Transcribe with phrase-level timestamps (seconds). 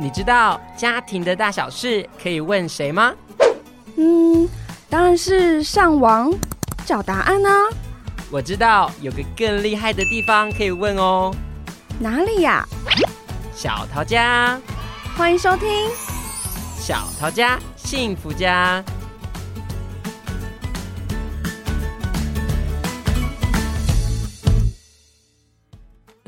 [0.00, 3.12] 你知道家庭的大小事可以问谁吗？
[3.98, 4.48] 嗯，
[4.88, 6.32] 当然是上网
[6.86, 7.68] 找答案啊。
[8.30, 11.30] 我知道有个更厉害的地方可以问哦。
[11.98, 12.66] 哪里呀？
[13.54, 14.58] 小桃家，
[15.18, 15.68] 欢迎收听
[16.78, 18.82] 小桃家幸福家。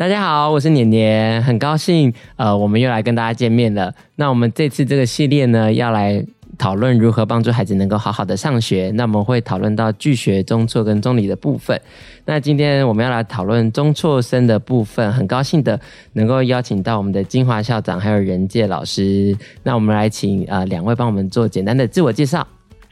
[0.03, 3.95] 大家好，我是年年，很高兴，呃，我们又来跟大家见面了。
[4.17, 6.21] 那我们这次这个系列呢，要来
[6.59, 8.91] 讨论如何帮助孩子能够好好的上学。
[8.97, 11.81] 那我们会讨论到拒学、中辍跟中离的部分。
[12.25, 15.79] 那今天我们要来讨论中辍生的部分，很高兴的
[16.15, 19.33] 能够邀请到我们的金华校长还有任介老师。
[19.63, 22.45] 那我们来请呃两位帮我们做简单的自我介绍。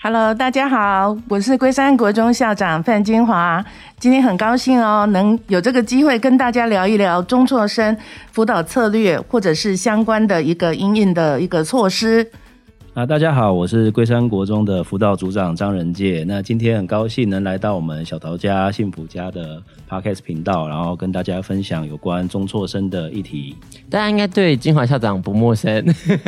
[0.02, 3.62] Hello，大家好，我是龟山国中校长范金华。
[3.98, 7.94] 今天很高兴哦，能有这个机会跟大家聊一聊中辍生
[8.32, 12.26] 辅导策略，或者是相关的一个应应的一个措施。
[12.92, 16.24] 啊，大家好，我是龟山国中的辅导组长张仁介。
[16.26, 23.54] 那今天很高兴能来到我们小桃家幸福家的 Podcast 频道，然后跟大家分享有关中辍生的议题。
[23.88, 25.72] 大家应该对金华校长不陌生，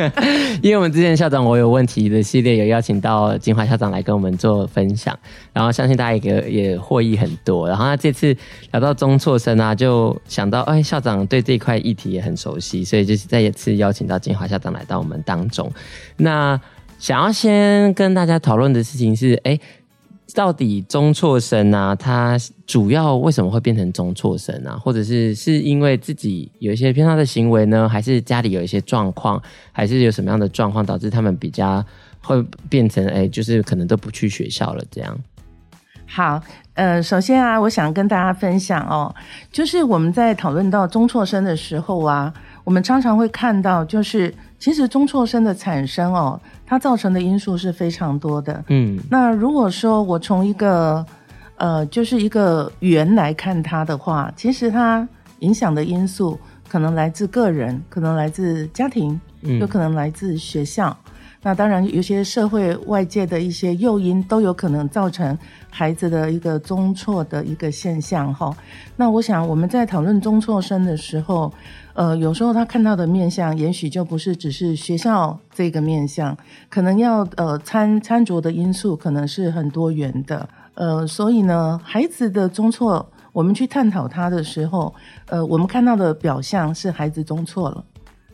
[0.63, 5.17] 因为我们之前校长我有问题的系列有邀请到金华校长来跟我们做分享，
[5.51, 7.67] 然后相信大家也也获益很多。
[7.67, 8.35] 然后他这次
[8.71, 15.69] 聊到中辍生啊，就想到哎，校长对这块议题也很熟悉，所以就是再一次邀请到金华校长来到我们当中。
[16.15, 16.52] 那
[17.03, 19.59] 想要先跟大家讨论的事情是，哎，
[20.33, 24.77] 到底中辍生啊，他主要为什么会变成中辍生啊？
[24.81, 27.89] 或者是是因为自己有一些偏差的行为呢？
[27.89, 29.41] 还是家里有一些状况？
[29.73, 31.83] 还是有什么样的状况导致他们比较
[32.21, 35.19] 会变成哎，就是可能都不去学校了这样？
[36.07, 36.41] 好，
[36.75, 39.13] 呃，首先啊，我想跟大家分享哦，
[39.51, 44.33] 就是我们在讨论到中辍生的时候啊，我们常常会看到，就是
[44.63, 46.39] 其实中辍生的产生哦。
[46.65, 51.05] 它造成的因素是非常多的，嗯，那如果说我从一个
[51.57, 55.07] 呃，就是一个圆来看它的话，其实它
[55.39, 60.95] 影响的因素可能来自个人，可能来自家庭，嗯，有可能来自学校。
[61.43, 65.37] 那当然，有些社会外界的一些诱因都有可能造成
[65.69, 68.55] 孩子的一个中辍的一个现象哈。
[68.95, 71.53] 那我想我们在讨论中辍生的时候，
[71.93, 76.35] 呃，有时候他看到的面相，也许就不是只是学校这个面相，
[76.69, 80.47] 可能要呃参参酌的因素可能是很多元的。
[80.75, 84.91] 呃，所以呢，孩子的中错，我们去探讨他的时候，
[85.27, 87.85] 呃，我们看到的表象是孩子中错了。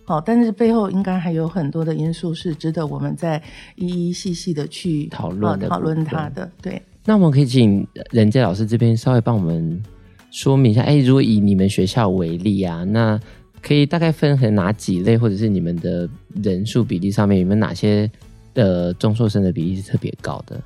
[0.06, 3.40] 好，但是背后应该还有很多的因素是值得我们再
[3.76, 6.50] 一一细细的去讨论讨论它的。
[6.62, 9.84] 对，那我们可以请仁介老师这边稍微帮我们
[10.32, 13.20] 说明一下，哎，如果以你们学校为例啊，那
[13.62, 16.10] 可以大概分成哪几类，或者是你们的
[16.44, 18.10] 人数比例上面有没有哪些
[18.54, 20.62] 的中硕生的比例是特别高的？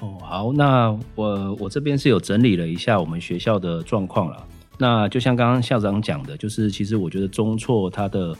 [0.00, 4.46] 哦，好，那我我这边是有整理了一下我们学校的状况了。
[4.78, 8.34] 那就像刚刚校长讲的，就是其实我觉得中辍它的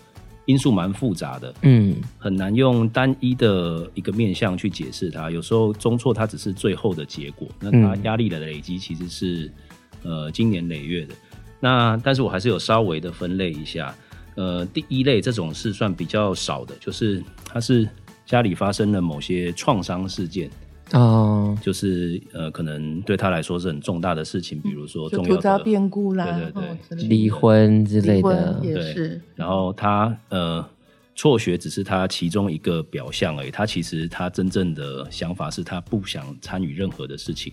[0.47, 5.30] 因素蛮复杂的，嗯，很难用单一的一个面向去解释它。
[5.30, 9.52] 有时候中辍它只是最后的结果，那它压力的累积其实是
[10.02, 11.14] 呃经年累月的。
[11.60, 13.94] 那但是我还是有稍微的分类一下，
[14.34, 17.88] 呃，第一类这种是算比较少的，就是他是
[18.26, 20.50] 家里发生了某些创伤事件。
[20.93, 29.21] 哦，就是呃，可能对他来说是很重大的事情，比如说重要的，突遭变故啦，对对对，离婚之类的，对。
[29.37, 30.69] 然后他呃，
[31.15, 37.53] 辍学只是他其中一个表象而已，他其实他真正的想法是他不想参与任何的事情。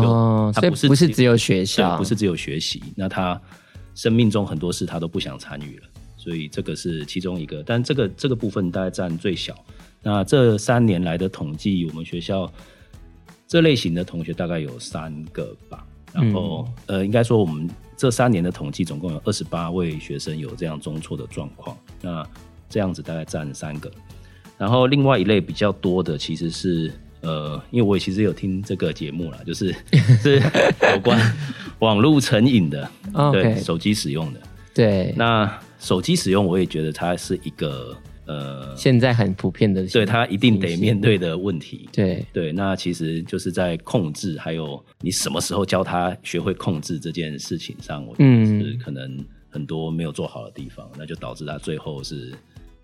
[0.00, 3.40] 哦，他不是不是只有学校，不是只有学习，那他
[3.94, 5.86] 生命中很多事他都不想参与了，
[6.16, 9.54] 所以这个是其中一个，但这个这个部分大概占最小。
[10.02, 12.52] 那这三年来的统计，我们学校
[13.46, 15.86] 这类型的同学大概有三个吧。
[16.12, 21.74] 然后，嗯、呃，应该说我们这三年的统计总共有二十八位学生有这样中辍的状况。
[22.02, 22.26] 那
[22.68, 23.90] 这样子大概占三个。
[24.58, 29.74] 然后另外一类比较多的其实是，呃，因为我也其实有听这个节目啦， 就是
[30.22, 30.42] 是
[30.94, 31.18] 有关
[31.78, 32.90] 网络成瘾的，
[33.32, 34.40] 对手机使用的。
[34.74, 37.96] 对，那手机使用我也觉得它是一个。
[38.24, 41.88] 呃，现在很普遍的，对它一定得面对的问题。
[41.92, 49.18] 对对，那其实就是在控制，还有你什么时候教他学会控制这件事情上，我觉得是可能
[49.50, 52.32] 很多没有做好的地方，嗯、那就导致他最后是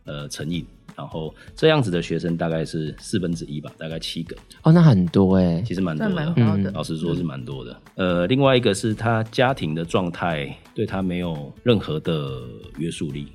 [0.08, 0.66] 呃成瘾。
[0.96, 4.34] 然后这样子的学生大概是四分之一吧，大概七个。
[4.62, 6.72] 哦，那很多哎，其实蛮多的，蛮高的。
[6.72, 7.80] 老实说是蛮多的。
[7.94, 12.40] 呃，另外一个是他家庭的状态对他没有任何的
[12.78, 13.28] 约束力。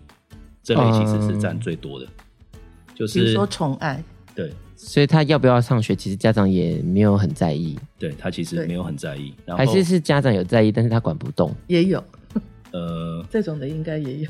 [0.61, 2.59] 这类其实是占最多的，嗯、
[2.95, 4.01] 就是比如说宠爱，
[4.33, 12.01] 对，所以他要不要上学，其实家长也没有很在意，对他其实没有很在意，然后还是是家长有在意，但是他管不动，也有，
[12.71, 14.29] 呃，这种的应该也有，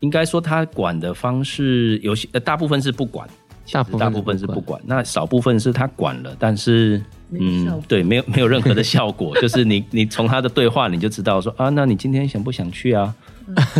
[0.00, 3.28] 应该说他管的方式有些，呃，大部分是不管，
[3.72, 7.02] 大部大部分是不管，那少部分是他管了，但是。
[7.30, 13.14] 嗯，对，没有没有任何的效果， 就是你你从他的对话你就知道说啊，那你今天想不想去啊？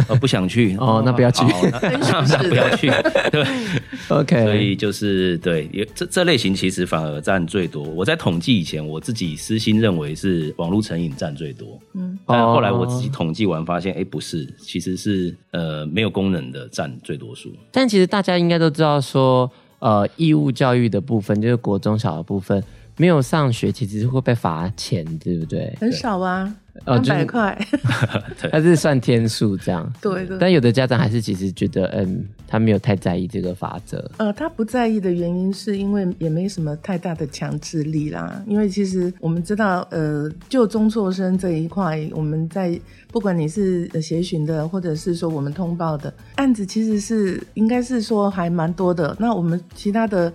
[0.08, 2.88] 呃，不想去哦，那不要去，那不要去。
[3.30, 3.44] 对，
[4.08, 4.44] OK。
[4.44, 7.82] 所以就是对，这这类型其实反而占最多。
[7.82, 11.78] 我在统计以前，我自己私心认为是网络成瘾占最多。
[11.94, 17.52] 嗯，但后来我自己统计完发现，哎，不是，其实是呃没有功能的占最多数。
[17.70, 19.50] 但其实大家应该都知道说，
[19.80, 22.62] 呃，义务教育的部分就是国中小的部分。
[22.98, 25.74] 没有上学，其实是会被罚钱，对不对？
[25.80, 26.52] 很少啊，
[26.84, 27.66] 三百块，
[28.50, 29.90] 他是算天数这样。
[30.02, 30.36] 对的。
[30.38, 34.10] 但有的家长还是其实觉得，嗯，他没有太在意这个法则。
[34.16, 38.42] 呃，他不在意的原因是因为也没什么太大的强制力啦。
[38.48, 42.78] 因为其实我们知道，呃，就中辍生这一块，我们在
[43.12, 49.16] 不管你是协寻的，或者是说我们通报的案子，其实是应该是说还蛮多的。
[49.20, 50.32] 那我们其他的。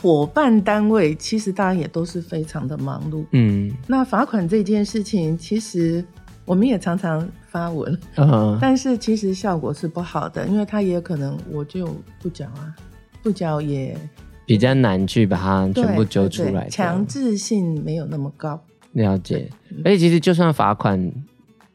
[0.00, 6.02] 伙伴单位其实大家也都是非常的忙碌，嗯，那罚款这件事情，其实
[6.46, 12.74] 我们也常常发文，嗯，但是其实效果是不好的，因为他也有可能我就不缴啊，
[13.22, 13.94] 不缴也
[14.46, 18.58] 比较难去把它全部揪出来，强制性没有那么高，
[18.92, 19.50] 了解，
[19.84, 21.12] 而且其实就算罚款。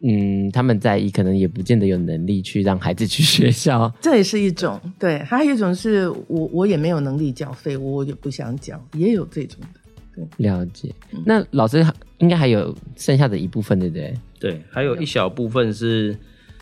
[0.07, 3.91] 嗯，他们在意，可能也不见得有能力去让孩子去学校。
[3.99, 9.79] 这也是一种，对，还有一种是我我也没有能力缴费，我也不想缴，也有这种的。
[10.13, 10.93] 对，了解。
[11.25, 11.83] 那老师
[12.19, 14.13] 应该还有剩下的一部分，对不对？
[14.39, 16.15] 对，还有一小部分是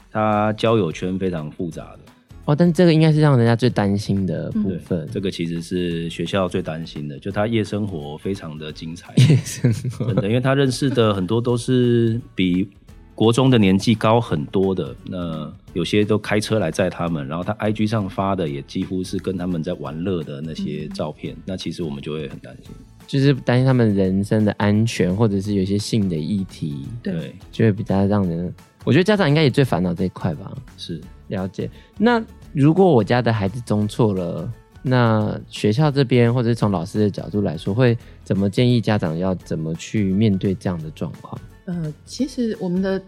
[0.10, 2.00] 他交友圈非常复杂的。
[2.46, 5.06] 哦，但这个应该是让人家最担心的部分。
[5.12, 9.14] 这个其实是学校最担心的，就他夜生活非常的精彩。
[9.30, 12.70] 夜生活，真的，因为他认识的很多都是比。
[13.16, 22.72] 国中的年纪高很多的，那有些都开车来载他们，然后他 IG 上发的也几乎是跟他们在玩乐的那些照片，嗯、那其实我们就会很担心，
[23.06, 30.52] 就是担心他们人身的安全，或者是有一些性的议题，对，就会比较让人，我觉得家长应该也最烦恼这一块吧。
[30.78, 31.70] 是，了解。
[31.98, 34.52] 那如果我家的孩子中错了，
[34.82, 41.40] 那学校这边或者是从老师的角度来说，会怎么建议家长要怎么去面对这样的状况？
[41.66, 43.02] 呃，其实我们的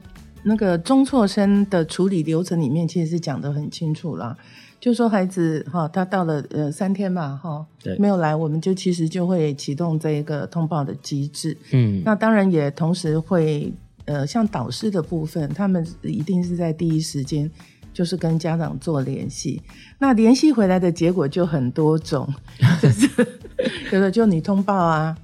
[0.43, 4.35] 那个中辍生的处理流程里面，其实是讲得很清楚啦。
[4.79, 11.57] 就说孩子哈，他到了呃三天嘛哈，对，没有来，我们就其实就会启动这一个通报的机制。
[11.71, 13.73] 嗯，那当然也同时会
[14.05, 17.49] 呃，像导师的部分，他们一定是在第一时间
[17.91, 19.59] 就是跟家长做联系。
[19.97, 22.31] 那联系回来的结果就很多种，
[22.79, 23.09] 就是
[23.91, 25.17] 有的就你通报啊。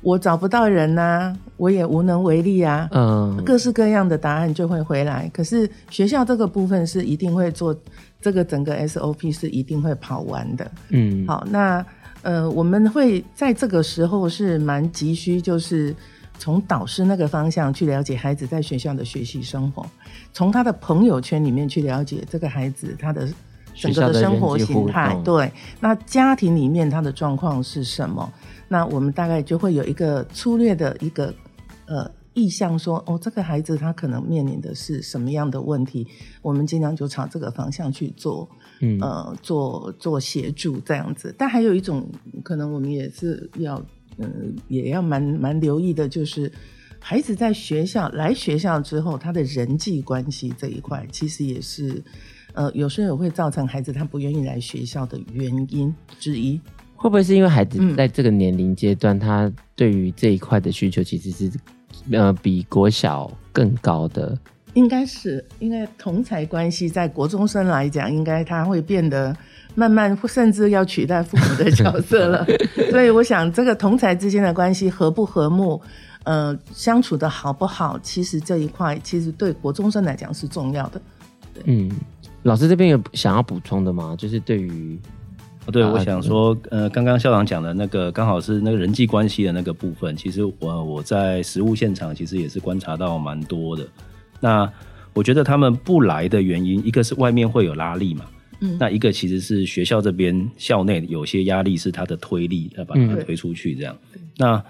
[0.00, 2.88] 我找不到人呐、啊，我也无能为力啊。
[2.92, 5.30] 嗯，各式各样的答案就会回来。
[5.34, 7.76] 可是学校这个部分是一定会做，
[8.20, 10.70] 这个整个 SOP 是一定会跑完的。
[10.90, 11.84] 嗯，好，那
[12.22, 15.94] 呃，我们会在这个时候是蛮急需，就是
[16.38, 19.84] 从导师那个方向去了解孩子在学校的学习生活，
[20.32, 23.28] 从他的朋友圈里面去了解这个孩子他的
[23.74, 25.16] 整个的生活形态。
[25.24, 25.50] 对，
[25.80, 28.32] 那家庭里面他的状况是什么？
[28.68, 31.34] 那我们大概就会有一个粗略的一个
[31.86, 36.06] 呃意向，说哦，这个孩子他可能面临的是什么样的问题，
[36.42, 38.48] 我们尽量就朝这个方向去做，
[38.80, 41.34] 嗯，呃，做做协助这样子。
[41.36, 42.08] 但还有一种
[42.44, 43.76] 可能，我们也是要，
[44.18, 46.52] 嗯、呃，也要蛮蛮留意的，就是
[47.00, 52.00] 孩子在学校来学校之后，他的人际关系这一块，其实也是，
[52.52, 56.60] 呃，有时候也会造成孩子他不愿意来学校的原因之一。
[57.00, 61.48] 会不会是因为孩子在这个年龄阶段，嗯、他对于这一块的需求其实是，
[62.10, 64.36] 呃，比国小更高的？
[64.74, 69.34] 应该是，因为同才关系在国中生来讲，应该他会变得
[69.76, 72.44] 慢慢，甚至要取代父母的角色了。
[72.90, 75.80] 所以，我想这个同才之间的关系和不和睦，
[76.24, 81.00] 呃，相处的好不好，其实这一块其实对国中生来讲是重要的。
[81.64, 81.88] 嗯，
[82.42, 84.16] 老师这边有想要补充的吗？
[84.18, 85.00] 就是对于。
[85.70, 90.16] 对，我想说，呃，刚刚校长讲的那个，刚好是那个人际关系的那个部分。
[90.16, 93.86] 其实我我在实物现场，其实也是观察到蛮多的。
[94.40, 94.70] 那
[95.12, 98.24] 我觉得他们不来的原因，一个是外面会有拉力嘛，
[98.60, 103.96] 嗯，那一个其实是学校这边校内有些压力，是他的推力，要把他推出去这样。
[104.36, 104.62] 那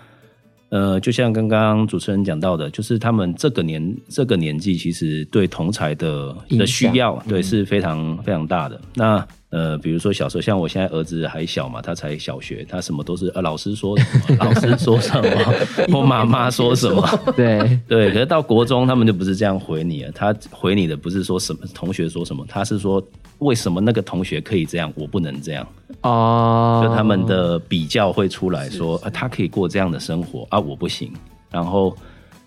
[0.71, 8.79] 呃，就像刚刚主持人讲到的，就是他们这个年这个年纪，其实对同才的的需要，对是非常非常大的。
[8.95, 15.31] 那呃，比如说小时候，像我现在儿子还小嘛，他才小学，他什么都是呃老师说什么，老师说什么，
[15.91, 17.03] 或妈妈说什么，
[17.35, 18.13] 对对。
[18.13, 23.03] 可是到国中，他们就不是这样回你了，他回你的不是说什么同学说什么，他是说
[23.39, 25.67] 为什么那个同学可以这样，我不能这样
[26.03, 26.83] 哦。
[26.85, 31.11] 就他们的比较会出来说，啊，他可以过这样的生活啊，我不行。
[31.51, 31.97] 然后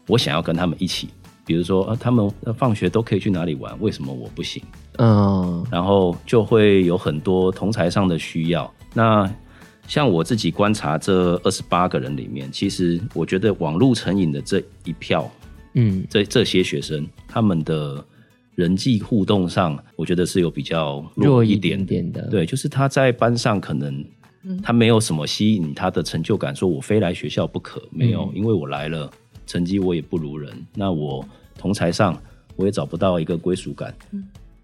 [0.06, 1.10] 我想要跟他们一起。
[1.44, 4.62] 比如说，呃，他们放学都可以去哪里玩，为什么我不行？
[5.02, 8.72] 嗯，然后就会有很多同侪上的需要。
[8.94, 9.28] 那
[9.88, 15.30] 像我自己观察这二十八个人里面，其实我觉得网络成瘾的这一票，
[15.74, 18.04] 嗯，这这些学生，他们的
[18.56, 22.30] 人际互动上，我觉得是有比较弱一点，弱一点点的。
[22.30, 24.06] 对，就是他在班上可能
[24.62, 29.10] 他没有什么吸引他的成就感，说我非来学校不可，没有，嗯，因为我来了，
[29.48, 31.26] 成绩我也不如人，那我。
[31.58, 32.20] 同才上，
[32.56, 33.94] 我也找不到一个归属感。
[34.14, 34.24] 嗯，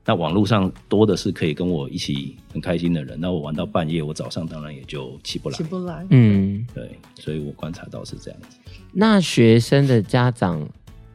[0.10, 3.20] 那网络上多的是可以跟我一起很开心的人。
[3.20, 5.58] 那我玩到半夜，我早上当然也就起不来。
[5.58, 6.08] 起不来。
[6.12, 8.58] 嗯，对，所以我观察到是这样子。
[8.94, 10.66] 那学生的家长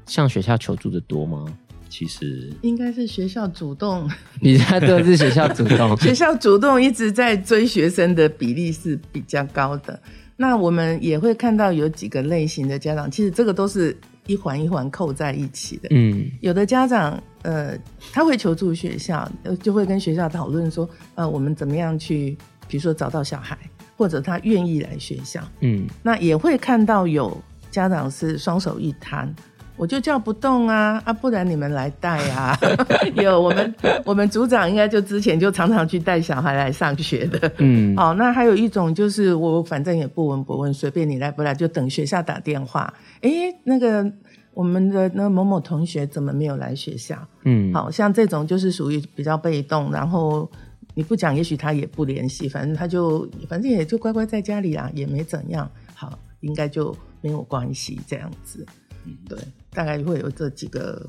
[0.05, 1.47] 向学校求助的多吗？
[1.89, 4.07] 其实应该是学校主动，
[4.41, 5.97] 你家都是学校主动。
[6.01, 9.99] 学校主动一直在追学生的比例是比较高的。
[10.37, 13.97] 那我们也会看到有几个类型的家长，其实这个都是。
[14.27, 17.77] 一环一环扣在一起的，嗯，有的家长，呃，
[18.13, 19.29] 他会求助学校，
[19.61, 22.37] 就会跟学校讨论说，呃，我们怎么样去，
[22.69, 23.59] 比如说找到小孩，
[23.97, 27.37] 或者他愿意来学校，嗯，那也会看到有
[27.71, 29.35] 家长是双手一摊。
[29.83, 32.57] 我就叫不动啊啊，不然你们来带啊！
[33.21, 33.75] 有我们
[34.05, 37.53] 我们组长应该就之前就常常去带小孩来上学的。
[37.59, 42.95] 嗯，好，那还有一种就是我反正也不闻不问，随便你来不来，就等学校打电话。
[43.23, 44.09] 哎、欸，那个
[44.55, 47.19] 我们的那某某同学怎么没有来学校？
[47.43, 50.49] 嗯，好像这种就是属于比较被动，然后
[50.95, 55.69] 你不讲，也许他也不联系，反正他就反正也就乖乖在家里啊，也没怎样。
[55.93, 58.65] 好，应该就没有关系这样子。
[59.05, 59.37] 嗯，对。
[59.73, 61.05] 大概会有这几个，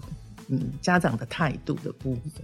[0.48, 2.44] 嗯，家长的态度的部分。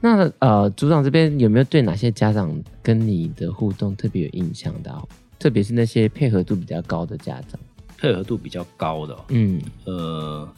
[0.00, 4.92] 那呃，组长这边有没有对哪些家长跟你的互动特别有印象的？
[5.38, 7.60] 特别是那些配合度比较高的家长，
[7.96, 10.48] 配合度比较高的，嗯，呃，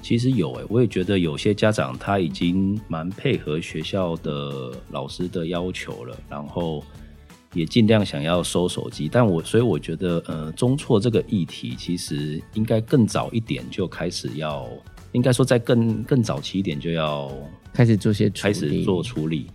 [0.00, 6.82] 其实有诶，我也觉得有些家长他已经蛮配合学校的老师的要求了，然后。
[7.54, 14.66] 也尽量想要收手机，但我所以我觉得，呃，中错这个议题其实应该更早一点就开始要，
[15.12, 17.30] 应该说在更更早期一点就要
[17.70, 19.48] 开始做些开始做处理。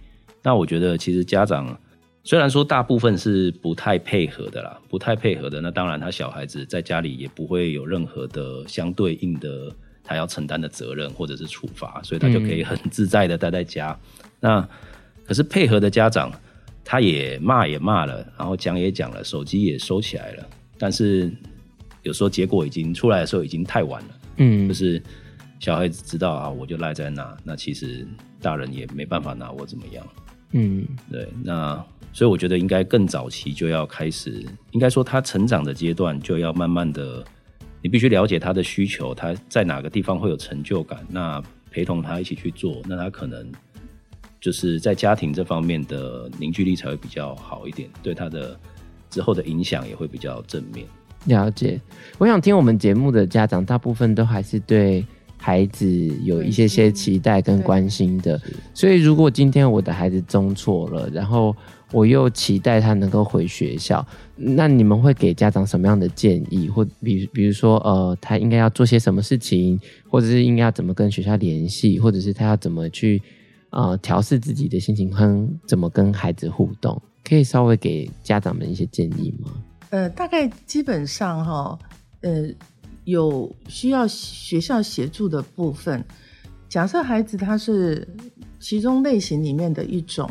[0.43, 1.75] 那我觉得其实家长
[2.23, 13.97] 虽然说大部分是不太配合的啦，不太配合的，那当然他小孩子在家里也不会有任何的相对应的他要承担的责任或者是处罚，所以他就可以很自在的待在家。
[14.13, 14.69] 嗯、那
[15.25, 16.31] 可是配合的家长。
[16.89, 21.29] 他也骂也骂了，然后讲也讲了，手机也收起来了，但是
[22.01, 24.07] 有时候结果已经出来的时候已经太晚了。
[24.37, 25.03] 嗯，就是
[25.59, 28.07] 小孩子知道啊，我就赖在那，那其实
[28.41, 30.07] 大人也没办法拿我怎么样。
[30.53, 31.75] 嗯，对，那
[32.13, 37.21] 所以我觉得应该更早期就要开始，应该说他成长的阶段就要慢慢的，
[37.81, 43.51] 你必须了解他的需求，他在哪个地方会有成就感，那陪同他一起去做，那他可能。
[44.39, 48.57] 就是在家庭这方面的凝聚力才会比较好一点，对他的
[49.09, 50.85] 之后的影响也会比较正面。
[51.25, 51.81] 了解，
[52.17, 55.85] 我想听我们节目的家长，大部分都还是对孩子
[56.23, 58.39] 有一些些期待跟关心的。
[58.73, 61.53] 所以，如果今天我的孩子中错了，然后
[61.91, 66.69] 我又期待他能够回学校，那你们会给家长什么样的建议？
[66.69, 69.77] 或比比如说，呃，他应该要做些什么事情，
[70.07, 73.21] 或者是应该要怎么跟学校联系，或者是他要怎么去？
[73.71, 79.51] 呃，调试自己的心情和怎么跟孩子互动，可以稍微给家长们一些建议吗？
[79.89, 81.79] 呃，大概基本上哈，
[82.21, 82.49] 呃，
[83.03, 86.03] 有需要学校协助的部分。
[86.69, 88.07] 假设孩子他是
[88.59, 90.29] 其中类型里面的一种，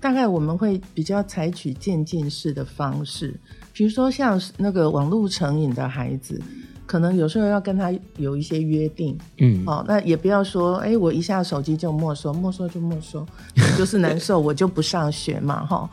[0.00, 3.38] 大概我们会比较采取渐进式的方式，
[3.72, 6.40] 比如说像那个网络成瘾的孩子。
[6.84, 13.26] 可能有时候要跟他有一些约定，嗯，哦，那也不要说，哎，我一下手机就没收，没收就没收，
[13.78, 15.90] 就是难受，我就不上学嘛，哈、哦。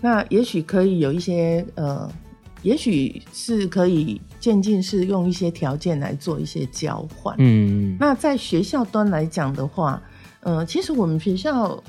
[0.00, 2.10] 那也许可以有一些，呃，
[2.62, 7.96] 也许是可以渐进式用一些条件来做一些交换，嗯。
[7.98, 10.02] 那在学校端来讲的话，
[10.40, 11.82] 呃，其实我们学校，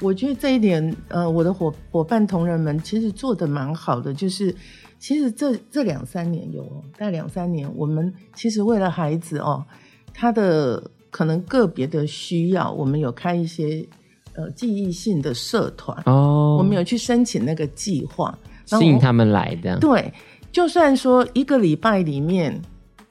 [0.00, 4.52] 我觉得这一点，呃，我的伙伙伴同仁们其实做的蛮好的，就是。
[4.98, 6.64] 其实这这两三年有，
[6.96, 9.64] 大概两三年，我们其实为了孩子哦，
[10.12, 13.86] 他的可能个别的需要，我们有开一些
[14.34, 18.36] 呃记忆性的社团哦，我们有去申请那个计划，
[18.66, 19.78] 吸引他们来的。
[19.78, 20.12] 对，
[20.50, 22.60] 就算说一个礼拜里面，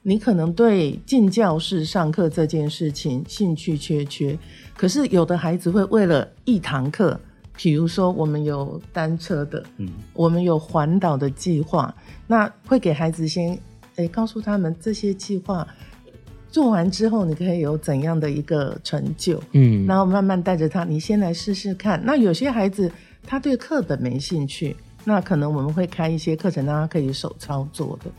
[0.02, 4.38] 你可能对进教室上课这件事情兴趣缺缺，
[4.76, 7.18] 可是有的孩子会为了一堂课。
[7.58, 11.94] 比如说，我们有单车的，嗯，我们有环岛的计划，
[12.28, 13.60] 那会给孩子先，
[13.96, 15.68] 诶，告诉他们这些计划
[16.52, 22.00] 做完之后，你可以有怎样的一个成就，嗯，然后慢慢带着他，你先来试试看。
[22.06, 22.92] 那有些孩子
[23.26, 28.12] 他对课本没兴趣，那可能我们会开一些课程让他可以手操作的。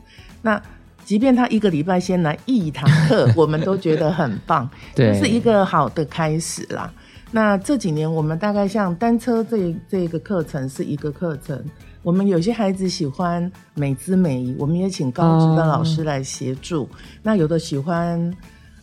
[0.42, 0.60] 那
[1.04, 6.92] 即便他一个礼拜先来一堂课， 我们都觉得很棒，对，是一个好的开始啦。
[7.30, 11.62] 那这几年，我们大概像单车这这个课程是一个课程。
[12.02, 16.84] 我们有些孩子喜欢美姿美仪，我们也请高职的老师来协助。
[16.84, 16.88] 哦、
[17.22, 18.32] 那有的喜欢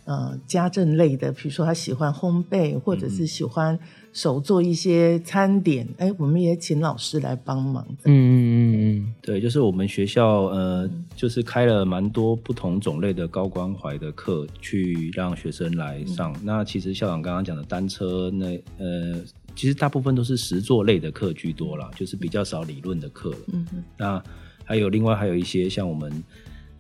[0.06, 3.78] 呃家政类的，比如说他喜欢烘焙，或者是喜欢。
[4.16, 7.86] 手做一些餐点，哎，我们也请老师来帮忙。
[8.06, 16.32] 嗯嗯嗯，对，就是我们学校呃，就是开了蛮多不同种类的高关怀的课，去让学生来上。
[16.32, 19.22] 嗯、那其实校长刚刚讲的单车，那呃，
[19.54, 23.38] 其实大部分都是实作类的课居多啦，就是比较少理论的课了。
[23.52, 24.24] 嗯哼，那
[24.64, 26.24] 还有另外还有一些像我们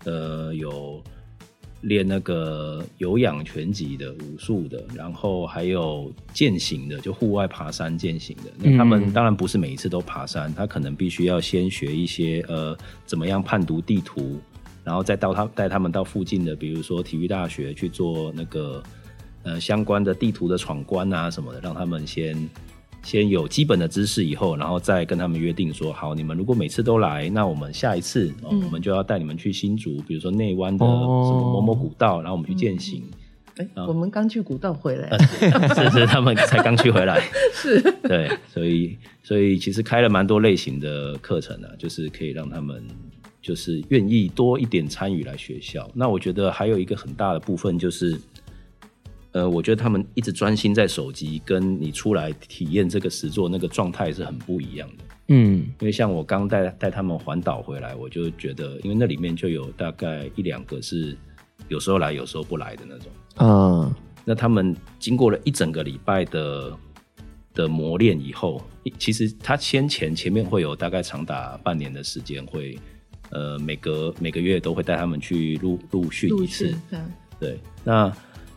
[0.05, 1.03] 呃有。
[1.81, 8.51] 练那个有氧拳击的、武术的，然后还有健行的，就户外爬山健行的。
[8.57, 14.39] 那他们当然不是每一次都爬山，他可能必须要先学一些呃，怎么样判读地图，
[14.83, 18.81] 然后再到他带他们到附近的，比如说体育大学去做那个
[19.43, 22.49] 呃相关的地图的闯关啊什么的，让他们先。
[23.05, 33.03] 先有基本的知识以后，然后再跟他们约定说，好，你们如果每次都来，那我们下一次，嗯、我们就要带你们去新竹，比如说内湾的什么某某古道，哦、然后我们去践行。
[33.57, 37.21] 哎、嗯，我们刚去古道回来，是是，他们才刚去回来，
[37.53, 42.83] 是，对，所以所以其实开了蛮多类型的课程啊，就是可以让他们
[43.39, 45.87] 就是愿意多一点参与来学校。
[45.93, 48.19] 那我觉得还有一个很大的部分就是。
[49.35, 55.03] 呃，我觉得他们一直专心在手机，跟你出来体验这个实作那个状态是很不一样的。
[55.27, 61.17] 嗯，因为像我刚带带他们环岛回来，我就觉得，因为那里面就有大概一两个是
[61.67, 63.11] 有时候来，有时候不来的那种。
[63.45, 63.93] 啊，
[64.23, 66.73] 那他们经过了一整个礼拜的
[67.53, 68.63] 的磨练以后，
[68.97, 72.79] 其实他先前前面会有大概长达半年的时间，会
[73.31, 76.73] 呃每隔每个月都会带他们去陆陆训一次。
[77.37, 78.09] 对，那。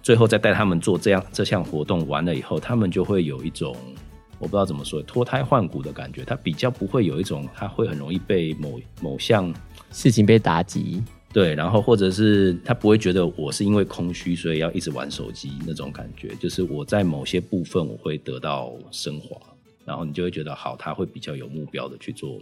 [0.03, 3.77] 最后再带他们做这样这项活动完了以后，他们就会有一种
[4.39, 6.25] 我不知道怎么说脱胎换骨的感觉。
[6.25, 9.53] 他比较不会有一种他会很容易被某某项
[9.93, 16.35] 事情被打击，对，然后或者是他不会觉得我是因为空虚所以要一直玩手机那种感觉。
[16.41, 19.37] 就是我在某些部分我会得到升华，
[19.85, 22.41] 然后你就会觉得好，他会比较有目标的去做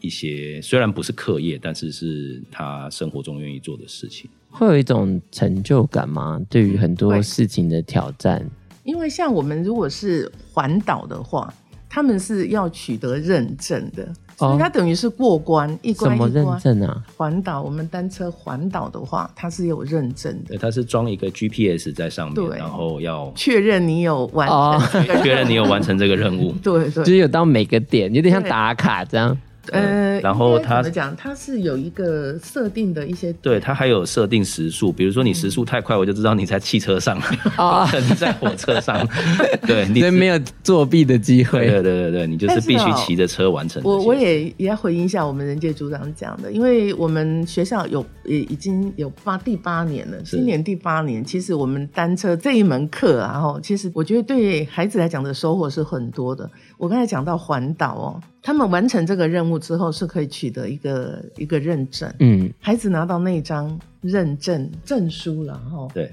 [0.00, 4.28] 一些虽然不是课业，但是是他生活中愿意做的事情。
[4.54, 6.40] 会有一种成就感吗？
[6.48, 8.44] 对于很多事情的挑战，
[8.84, 11.52] 因为像我们如果是环岛的话，
[11.90, 14.04] 他们是要取得认证的，
[14.38, 16.32] 哦、所以它等于是过关一关一关。
[16.32, 17.04] 什么认证啊？
[17.16, 20.56] 环岛，我们单车环岛的话，它是有认证的。
[20.58, 24.82] 它是装一个 GPS 在上面，然后要确认你有完成， 哦、
[25.22, 26.52] 确认你有完成这个任务。
[26.62, 29.36] 对对，就是有到每个点，有点像打卡这样。
[29.72, 31.14] 呃，然后它怎么讲？
[31.16, 37.18] 它是有一个设定的一些，对，它还有设定时速，比如说你时速太快，我就知道你在汽车上，
[37.56, 39.06] 啊，你在火车上，
[39.66, 43.82] 对，你没有作弊的机会，对对对对，你就是必须骑着车完成。
[43.84, 56.48] 我我也也要回应一下我们人界组长讲的，因为我们学校有也已经有八第八年了，今年第八年，其实我们单车这一门课啊，哈，其实我觉得对孩子来讲的收获是很多的。
[56.76, 58.20] 我刚才讲到环岛哦。
[58.42, 62.12] 他们完成这个任务之后，是可以取得一个一个认证。
[62.18, 66.10] 嗯，孩子拿到那张认证证书了，哈，对，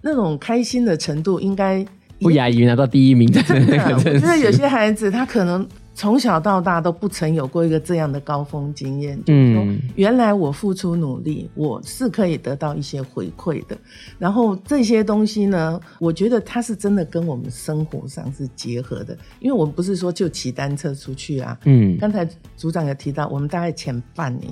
[0.00, 1.86] 那种开心的程度应该
[2.20, 3.94] 不亚于拿到第一名的 那个。
[3.94, 5.66] 我觉得有些孩子他可能。
[5.94, 13.76] 从小到大都不曾有过一个这样的高峰经验，就是说，原来我付出努力，我是可以得到一些回馈的。
[14.18, 21.58] 然后这些东西呢，我觉得它是真的跟我们生活上是结合的，因为我们不是说就骑单车出去啊。
[21.66, 22.26] 嗯，刚才
[22.56, 24.50] 组长也提到，我们大概前半年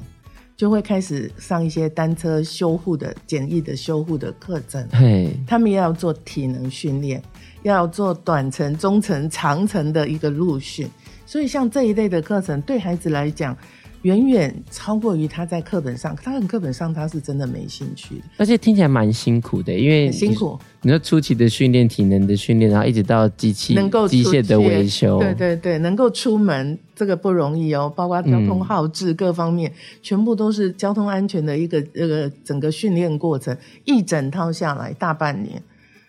[0.57, 7.23] 就会开始上一些单车修护的简易的修护的课程，嘿，他们也要做体能训练，
[7.63, 10.87] 要做短程、中程、长程的一个陆训。
[11.31, 13.57] 所以像这一类的课程，对孩子来讲，
[14.03, 20.59] 远远超过于他在课本上，他在课本上他是真的没兴趣的，而且听起来蛮辛苦的，因为很辛苦。
[20.83, 35.63] 你说初期的训练、体能的训练，然后一直到机器能够机械的维修，对对对，能够出门这个不容易哦，包括交通耗志各方面，嗯、全部都是交通安全的一个这个整个训练过程，一整套下来大半年。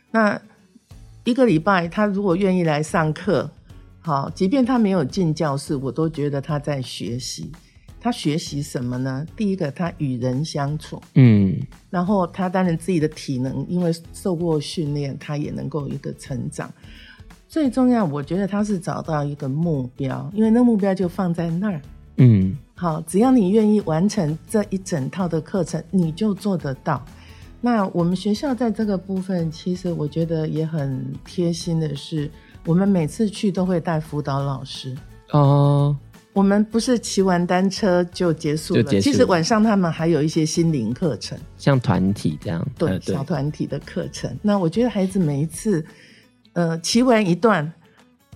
[0.10, 0.42] 那
[1.26, 3.52] 一个礼拜，他如果愿意来上课，
[4.02, 7.52] 好，即便他没有进教室，我都觉得他在学习。
[8.04, 9.24] 他学习什么呢？
[9.36, 11.56] 第一个，他与人相处，嗯，
[11.92, 16.74] 然后他当然自己的体能，因为受过训练，他也能够有一个成长。
[17.48, 21.80] 最重要，我觉得他是找到一个目标，因为那目标就放在那儿，
[22.18, 27.06] 嗯，好，只要你愿意完成这一整套的课程，你就做得到。
[27.60, 32.32] 那我们学校在这个部分，其实我觉得也很贴心的是，
[32.66, 34.96] 我们每次去都会带辅导老师
[35.32, 35.96] 哦。
[36.34, 44.34] 我们不是骑完单车就结束了，其实晚上他们还有一些心灵课程，像团体这样，对，小团体的课程。
[44.42, 45.86] 那我觉得孩子每一次，
[46.54, 47.70] 呃，骑完一段，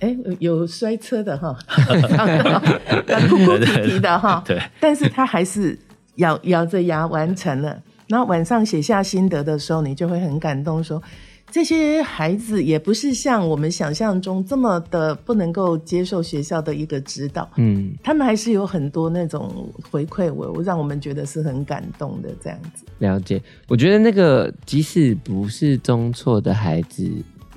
[0.01, 1.57] 哎，有摔车的哈，
[3.29, 5.79] 哭哭啼啼的哈， 对，但是他还是
[6.15, 7.81] 咬咬着牙完成了。
[8.07, 11.01] 然后晚上写下心得的时候，你就会很感动，说。
[11.55, 22.83] 这些孩子也不是像我们想象中这么的不能够接受学校的一个指导，嗯，他们还是有很多那种回馈我，我让我们觉得是很感动的这样子。
[22.97, 27.09] 了解，我觉得那个即使不是中辍的孩子，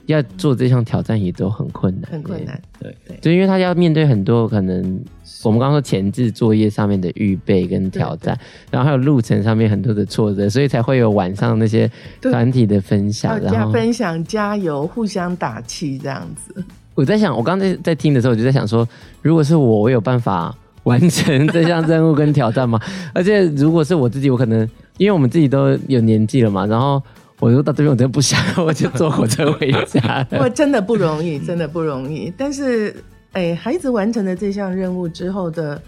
[0.07, 2.97] 要做这项挑战也都很困难，很困难，对。
[3.05, 5.05] 对，就因为他要面对很多可能。
[5.45, 8.37] 我们刚刚说前置作业上面的预备跟挑战，
[8.71, 11.89] 然后还有路程上面很多的挫折，所以才会有晚上那些
[12.21, 16.65] 团体的分享，然后分享、加油、互相打气这样子。
[16.95, 18.87] 我在想，我刚才在听的时候，我就在想说，
[19.23, 22.81] 如果是我，我有办法完成这项任务跟挑战吗？
[23.15, 27.01] 而且如果是我自己，我可能因为我们自己都有年纪了嘛，然后
[27.39, 30.27] 我说到这边我真的不想， 我就坐火车回家。
[30.33, 32.93] 我真的不容易，真的不容易，但是。
[33.33, 35.81] 哎，孩子完成了这项任务之后的，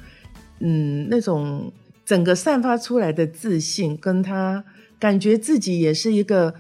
[0.61, 1.73] 嗯，那种
[2.05, 4.65] 整个散发出来的自信，跟他
[4.99, 6.55] 感觉自己也是一个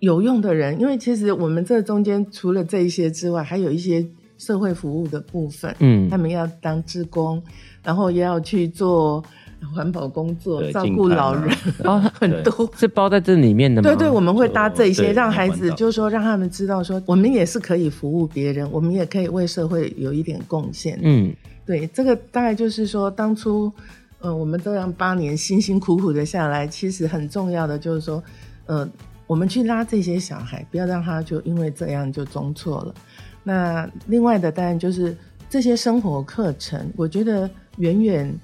[0.00, 0.80] 有用的人。
[0.80, 4.06] 因为其实我们这中间除了这一些之外，还有一些
[4.38, 5.74] 社会服务的部分。
[5.78, 7.42] 嗯，他们要当志工，
[7.82, 9.22] 然后也要去做
[9.72, 11.48] 环保工作，照顾老人
[11.84, 13.88] 啊， 很多是包在这里面的吗？
[13.88, 20.98] 对对，我们会搭这些，让孩子就是说，让他们知道说，我们也是可以服务别人，我们也可以为社会有一点贡献。
[21.02, 23.72] 嗯，对，这个大概就是说，当初
[24.20, 28.22] 呃，我们这样八年辛辛苦苦的下来，其实很重要的就是说，
[28.66, 28.88] 呃，
[29.26, 32.94] 我们去拉这些小孩，不要让他就因为这样就中错了。
[33.42, 35.16] 那另外的当然就是
[35.48, 37.48] 这些生活课程，我觉得
[37.78, 38.34] 远远。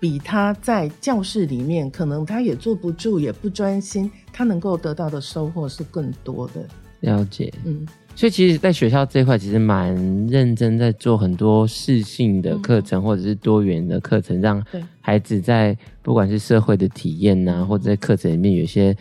[0.00, 6.64] 比他在教室里面，可能他也坐不住，也不专心，他能够得到的收获是更多的。
[7.00, 7.86] 了解，嗯，
[8.16, 9.94] 所以其实，在学校这块，其实蛮
[10.26, 14.64] 认真在做很多适性的课程，嗯、或者是多元的课程，让
[15.00, 18.96] 孩子在不管是社会的体验呐、啊，或者在课程里面有些。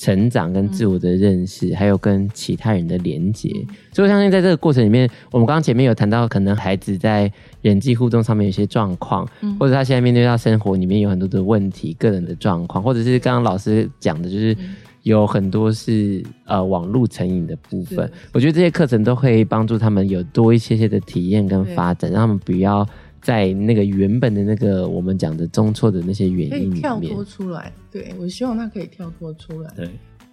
[0.00, 14.56] 成长跟自我的认识，嗯、还有跟其他人的连接，嗯、所以我相信在这个过程里面，我们刚刚前面有谈到，可能孩子在人际互动上面有些状况，嗯、或者他现在面对到生活里面有很多的问题，个人的状况，或者是刚刚老师讲的，就是
[15.02, 18.10] 有很多是呃网络成瘾的部分。
[18.32, 22.88] 我觉得这些课程都可以帮助他们有多一些些的体验跟发展，对让他们不要。
[23.20, 27.72] 在那个原本的那个我们讲的中错的那些原因里面，跳脱出来。
[27.90, 29.88] 对，我希望他可以跳脱出来，对，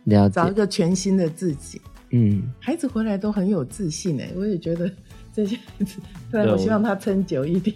[0.06, 1.82] 了解，找一个全新的自己。
[2.12, 4.90] 嗯，孩子回来都很有自信哎，我也觉得。
[5.38, 6.00] 这些子，
[6.32, 7.76] 对，我希望他撑久一点，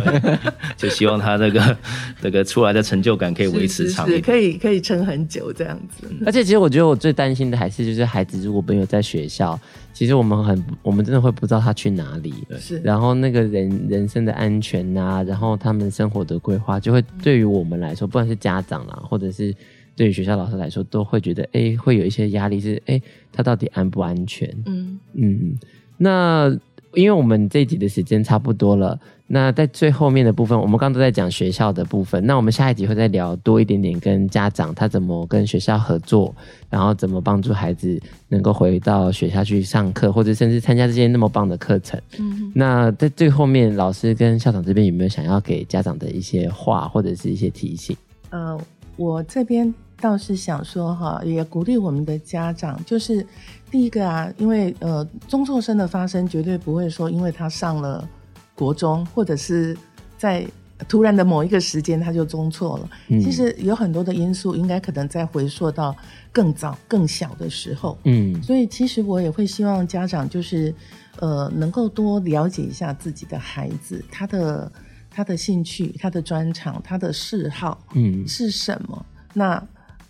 [0.74, 1.76] 就希望他这个
[2.22, 6.06] 这个出来的成就感可以维持长一点，是是是可以可以撑很久这样子。
[6.24, 9.60] 而且其实我觉得我最担心的还是就是孩子如果没有在学校，
[9.92, 12.80] 其实我们很我们真的会不知道他去哪里，是。
[12.80, 19.54] 然后那个人人生的安全啊，然后他们生活的规划，就会对于我们来说，不管是家长啦，或者是
[19.94, 22.98] 对于学校老师来说，都会觉得哎，会有一些压力，是哎，
[23.30, 24.48] 他到底安不安全？
[24.64, 25.58] 嗯嗯，
[25.98, 26.58] 那。
[26.98, 36.34] 因为我们这一集的时间差不多了，那在最后面的部分，我们刚刚都在讲学校的部分，那我们下一集会再聊多一点点跟家长他怎么跟学校合作，
[36.68, 42.00] 然后怎么帮助孩子能够回到学校去上课，或者甚至参加这些那么棒的课程。
[42.18, 47.96] 嗯，那在最后面，老师跟校长这边有没有想要给家长的一些话，或者是一些提醒？
[48.30, 48.60] 呃，
[48.96, 53.24] 我这边倒是想说哈，也鼓励我们的家长，就是。
[53.70, 58.08] 第一个啊，因为呃，中辍生的发生绝对不会说，因为他上了
[58.54, 59.76] 国中或者是
[60.16, 60.46] 在
[60.88, 62.90] 突然的某一个时间他就中错了。
[63.08, 65.94] 嗯、其实有很多的因素，应该可能在回溯到
[66.32, 67.98] 更早、更小的时候。
[68.04, 70.74] 嗯，所以其实我也会希望家长就是
[71.20, 74.72] 呃能够多了解一下自己的孩子，他的
[75.10, 79.04] 他的兴趣、他的专长、他的嗜好，嗯，是什么？
[79.10, 79.68] 嗯、那。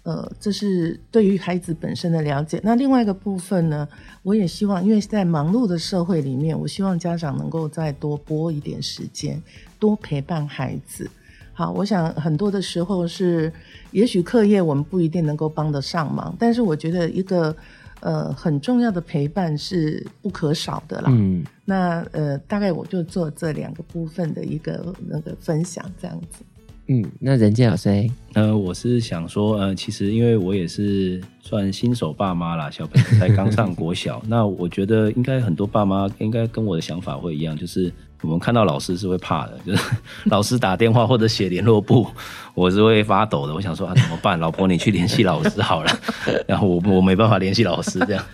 [0.08, 2.58] 呃，这是对于孩子本身的了解。
[2.64, 3.86] 那另外一个部分呢，
[4.22, 9.42] 我也希望，因为在忙碌的社会里面，我希望家长能够再多拨一点时间，
[9.78, 11.10] 多陪伴孩子。
[11.52, 13.52] 好，我想很多的时候是，
[13.90, 17.54] 也许课业我们不一定能够帮得上忙，但是我觉得一个
[18.00, 21.10] 呃很重要的陪伴是不可少的啦。
[21.10, 26.42] 嗯，那呃，大概我就做这两个部分的一个那个分享，这样子。
[26.90, 39.82] 嗯，那仁健老师，呃，我是想说，呃，其实因为我也是算新手爸妈啦，小朋友才刚上国小， 那我觉得应该很多爸妈应该跟我的想法会一样，就是我们看到老师是会怕的，就是
[40.30, 42.06] 老师打电话或者写联络簿，
[42.54, 43.52] 我是会发抖的。
[43.52, 44.40] 我想说啊，怎么办？
[44.40, 45.90] 老婆，你去联系老师好了。
[46.48, 48.24] 然后我我没办法联系老师这样，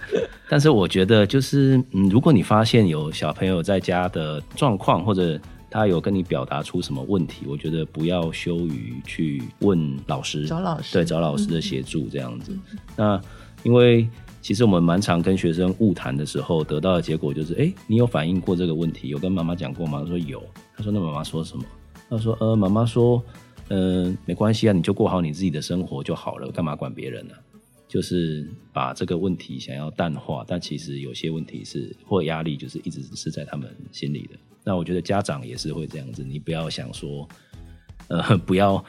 [0.48, 5.36] 但是我觉得就是，嗯，如果你发现有小朋友在家的状况或者。
[5.74, 7.46] 他有跟你表达出什么问题？
[7.48, 12.52] 我觉得不要羞于去问老师，找老师，对，找老师的协助这样子。
[12.52, 13.20] 嗯、那
[13.64, 14.08] 因为
[14.40, 19.08] 其实我们蛮常跟学生误谈的时候，得到的结果就是，哎，你有反映过这个问题？
[19.08, 19.98] 有跟妈妈讲过吗？
[20.00, 20.40] 他说有。
[20.76, 21.64] 他说那妈妈说什么？
[22.08, 23.20] 他说呃，妈妈说，
[23.66, 27.42] 嗯、呃，没关系啊，你就过好你自己的生活就好了，干嘛管别人呢、啊？
[27.94, 34.30] 就是把这个问题想要淡化，但其实有些问题是或压力，就是一直是在他们心里的。
[34.64, 37.28] 那我觉得家长也是会这样子，你不要想说，
[38.08, 38.84] 呃， 不要，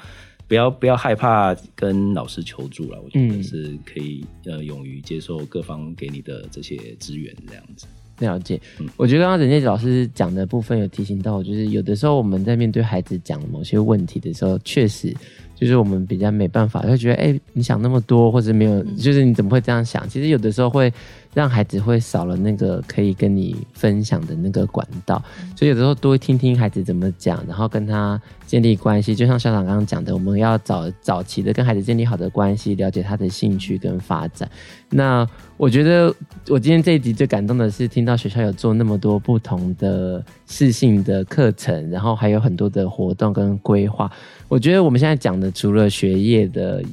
[0.47, 2.99] 不要，不要害怕跟老师求助了。
[2.99, 7.85] 我觉得是可以，呃，勇于接受各方给你的这些资源，这样子。
[8.21, 8.59] 了解。
[8.79, 15.15] 嗯，我觉得刚刚任杰老师讲的部分有提醒到我，就是有的时候我们在面对孩子讲某些问题的时候，确实。
[15.55, 20.07] 就是我们比较没办法，会觉得哎、欸，你想那么多，或者没有，就是你怎么会这样想？
[20.09, 20.91] 其实有的时候会
[21.33, 25.23] 让孩子会少了那个可以跟你分享的那个管道，
[25.55, 29.15] 所以有的时候多听听孩子怎么讲，然后跟他建立关系。
[29.15, 34.49] 就像校长刚刚讲的，我们要早早期的跟孩子建立好的关系，了解他的兴趣跟发展。
[34.89, 36.13] 那我觉得
[36.47, 44.11] 我今天这一集最感动的是听到学校有做那么多不同的适性的课程，然后还有很多的活动跟规划。
[44.47, 46.83] 我觉得我们现在讲的，除了学业的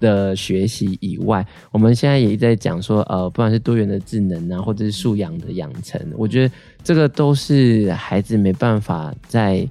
[0.00, 9.68] 的学习以外，我们现在也一直在讲说，呃，不管是多元的智能啊，或者是素养的养成，我觉得这个都是孩子没办法在。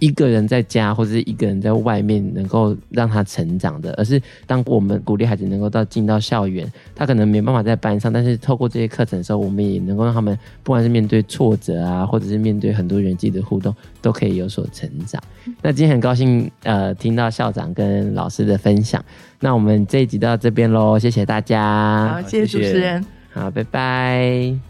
[0.00, 15.22] 一个人在家或者是一个人在外面能够让他成长的，而是当我们鼓励孩子能够到进到校园，他可能没办法在班上，但是透过这些课程的时候，我们也能够让他们不管是面对挫折啊，或者是面对很多人际的互动，都可以有所成长。
[15.62, 19.04] 那今天很高兴呃听到校长跟老师的分享，
[19.38, 24.69] 那我们这一集到这边喽，谢谢大家，好，谢谢主持人，好，拜拜。